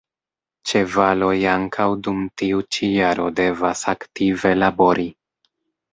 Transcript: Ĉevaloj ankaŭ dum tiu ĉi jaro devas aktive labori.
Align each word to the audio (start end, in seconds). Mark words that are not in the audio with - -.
Ĉevaloj 0.69 1.33
ankaŭ 1.51 1.85
dum 2.07 2.23
tiu 2.43 2.63
ĉi 2.77 2.91
jaro 2.95 3.29
devas 3.41 3.87
aktive 3.97 4.57
labori. 4.63 5.07